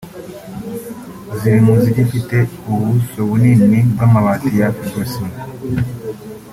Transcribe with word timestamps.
ziri 1.37 1.59
mu 1.65 1.73
zigifite 1.83 2.37
ubuso 2.71 3.19
bunini 3.29 3.79
bw’amabati 3.91 4.49
ya 4.59 4.67
fibrociment 4.75 5.35